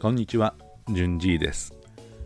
[0.00, 0.54] こんにちは、
[0.88, 1.74] じゅんじいです。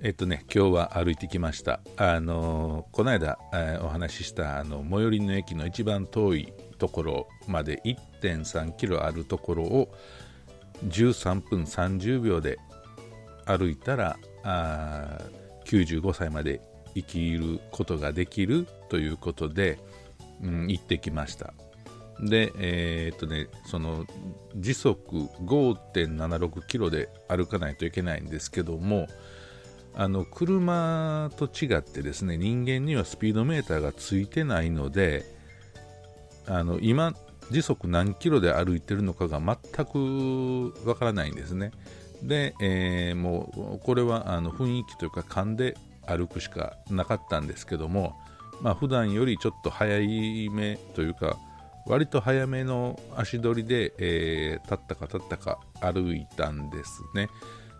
[0.00, 1.80] えっとね、今日は歩いてきました。
[1.96, 9.88] あのこの間、えー、お話ししたあの最寄りの駅の一番遠いところまで1.3キロあるところを
[10.86, 12.56] 13分30秒で
[13.46, 15.18] 歩いたらあ
[15.64, 16.60] 95歳まで
[16.94, 19.80] 生きることができるということで、
[20.40, 21.52] うん、行ってきました。
[22.20, 24.06] で、えー、っとね、その
[24.56, 29.06] 時速5.76キロで歩かないといけないんですけども、
[29.94, 35.24] あの車と違ってですね、人間にはスピードメーターがついてないので、
[36.46, 37.14] あの今、
[37.50, 41.72] 時速何キロで歩いてるのかが全くわからないんですね。
[42.22, 45.76] で、えー、もうこれはあの雰囲気というか勘で
[46.06, 48.16] 歩くしかなかったんですけども、
[48.62, 51.36] まあ普段よりちょっと早い目というか、
[51.86, 57.28] 割と早めの足取りで、えー、立ったか立ったか歩いたんですね。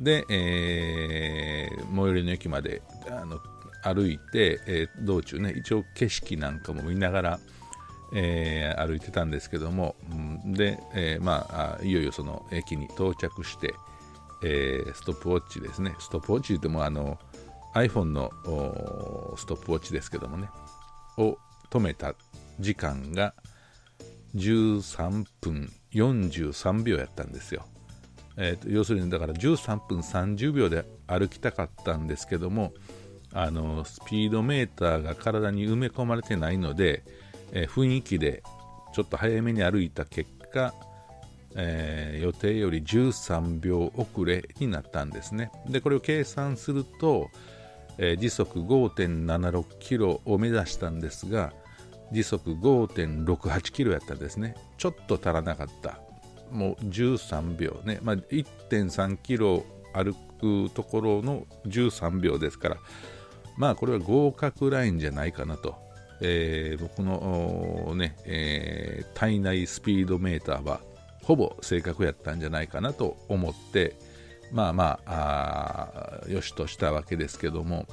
[0.00, 3.38] で、えー、最寄りの駅まであの
[3.82, 7.40] 歩いて、えー、道中ね、一応景色なんかも見ながら、
[8.14, 9.96] えー、歩いてたんですけども、
[10.46, 13.74] で、えー、まあ、いよいよその駅に到着して、
[14.42, 17.18] えー、ストップウォッチですね、ストップウォッチ言ってもあの
[17.74, 18.30] iPhone の
[19.36, 20.48] ストップウォッチですけどもね、
[21.18, 21.38] を
[21.70, 22.14] 止めた
[22.58, 23.34] 時間が、
[24.34, 27.66] 13分43秒やったんですよ。
[28.36, 32.72] えーと、要するにだから13分30秒で歩きたかったんですけども
[33.32, 37.04] あのスピードメーターが体に埋め込まれてないので、
[37.52, 38.42] えー、雰囲気で
[38.92, 40.74] ちょっと早めに歩いた結果、
[41.54, 45.52] えー、予定より13秒遅れになったんですね。
[45.68, 47.28] でこれを計算すると、
[47.98, 51.52] えー、時速5.76キロを目指したんですが
[52.12, 54.56] 時速5.68キロやったですね。
[54.78, 56.00] ちょっと足らなかった。
[56.50, 58.00] もう13秒ね。
[58.02, 62.76] まあ、1.3キロ歩くところの13秒ですから、
[63.56, 65.76] まあこれは合格ラインじゃないかなと。
[66.22, 70.80] えー、僕のね、えー、体内スピードメーターは
[71.22, 73.96] ほぼ正確やったんじゃないかなと思って、
[74.52, 77.86] まあまあ、あよしとしたわけですけども、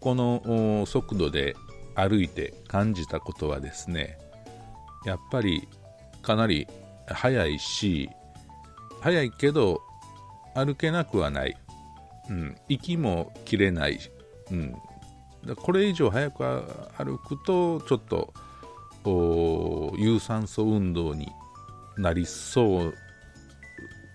[0.00, 1.54] この速度で
[1.96, 4.18] 歩いて感じたことはですね
[5.04, 5.66] やっぱり
[6.22, 6.68] かなり
[7.06, 8.10] 速いし
[9.00, 9.80] 速いけど
[10.54, 11.56] 歩けなくはない、
[12.28, 13.98] うん、息も切れない、
[14.50, 14.76] うん、
[15.56, 16.44] これ以上速く
[16.96, 18.32] 歩くとちょっと
[19.98, 21.28] 有酸素運動に
[21.96, 22.94] なりそう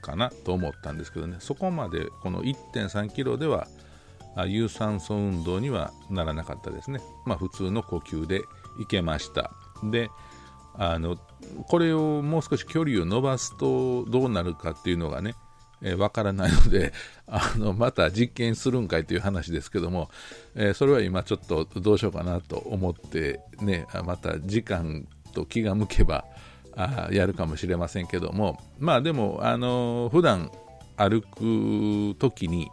[0.02, 1.38] かなと思ったんですけどね。
[1.40, 3.68] そこまでこの1.3キロでは
[4.48, 7.02] 有酸素運動にはならなかったですね。
[7.26, 8.44] まあ、普通の呼吸で
[8.80, 9.52] いけました。
[9.84, 10.10] で
[10.74, 11.18] あの
[11.68, 15.36] これをもう少し距離を伸ばすとどうなるかっていうのがね、
[15.82, 16.94] えー、分からないので
[17.28, 20.10] あのまた実験するんかいという話ですけども、
[20.56, 26.26] えー、それは今ちょっとどうしようかなと思ってねまた時間と気が向けば
[26.76, 30.52] あやるかもしれませんけどもまあでもあの普段
[30.96, 32.70] 歩く時に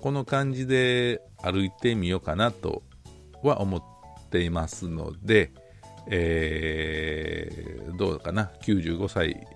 [0.00, 2.82] この感じで歩いてみようかなと
[3.42, 3.82] は思っ
[4.30, 5.52] ていますので、
[6.08, 9.46] えー、どうかな、95歳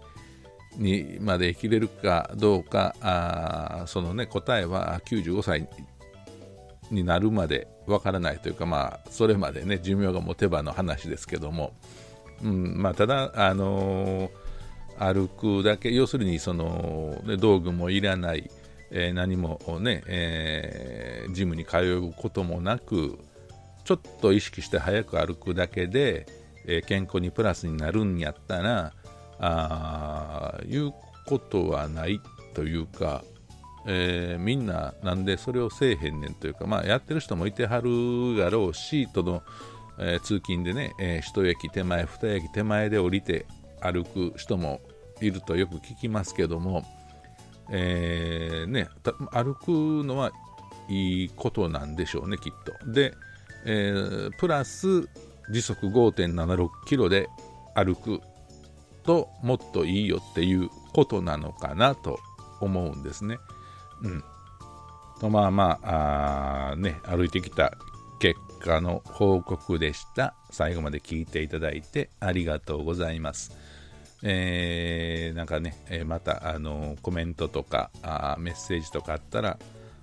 [0.76, 5.68] にまで生きれるかどうか、あそのね、答えは95歳
[6.90, 11.74] になるまでわからないというか、まあ、それまでね、寿命が持てばの話ですけども、
[12.42, 18.50] うんまあ、ただ、あのー、歩くだけ、要するにその、ね、道具もいらない、
[18.90, 23.18] えー、何もね、えー、ジムに通うこともなく、
[23.84, 26.26] ちょっと意識して早く歩くだけで、
[26.66, 28.92] えー、健康にプラスになるんやったら、
[29.38, 30.92] あいう
[31.26, 32.20] ことはない
[32.54, 33.24] というか、
[33.86, 39.42] えー、みんななんでそれをせえへんねんというか、まあ、やってる人もいてはるやろうし、との、
[39.98, 43.46] えー、通勤でね、えー、一駅手前、二駅手前で降りて
[43.80, 44.80] 歩く人も
[45.20, 46.84] いるとよく聞きますけども、
[47.70, 48.88] えー、ね、
[49.32, 49.68] 歩く
[50.04, 50.32] のは
[50.88, 52.92] いいことなんでしょうね、きっと。
[52.92, 53.14] で、
[53.64, 55.08] えー、プラス
[55.50, 57.28] 時速5.76キロで
[57.74, 58.20] 歩く
[59.04, 62.18] ともっといいよっていうことなのかなと
[62.60, 63.38] 思うんですね。
[64.02, 64.24] うん。
[65.20, 67.76] とまあまああね、歩いてきた
[68.18, 70.34] 結果の報告でした。
[70.50, 73.52] 最後まで聞いていただいてありがとうございます。
[74.26, 79.58] えー、なんかね、えまた、あのコメントとかあメッセージとかあったら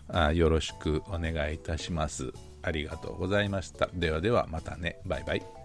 [0.07, 2.31] あよろしくお願いいたします。
[2.61, 3.89] ありがとうございました。
[3.93, 4.99] ではではまたね。
[5.05, 5.60] バイバイ。